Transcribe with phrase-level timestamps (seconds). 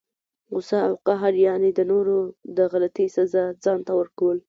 [0.53, 2.17] غصه او قهر، یعني د نورو
[2.57, 4.37] د غلطۍ سزا ځانته ورکول!